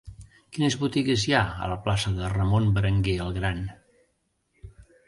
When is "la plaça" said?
1.73-2.15